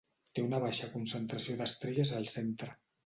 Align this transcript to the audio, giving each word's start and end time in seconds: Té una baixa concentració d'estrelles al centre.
Té 0.37 0.43
una 0.45 0.61
baixa 0.63 0.89
concentració 0.95 1.59
d'estrelles 1.59 2.13
al 2.21 2.27
centre. 2.37 2.73